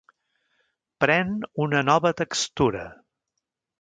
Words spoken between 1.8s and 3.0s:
nova textura.